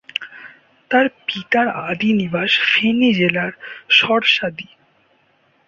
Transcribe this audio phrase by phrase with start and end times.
[0.91, 3.51] তার পিতার আদিনিবাস ফেনী জেলার
[3.89, 4.67] শর্শাদি।